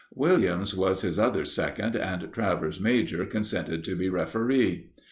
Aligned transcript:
Williams 0.15 0.73
was 0.75 1.01
his 1.03 1.19
other 1.19 1.45
second, 1.45 1.95
and 1.95 2.33
Travers 2.33 2.79
major 2.79 3.23
consented 3.23 3.83
to 3.83 3.95
be 3.95 4.09
referee. 4.09 4.89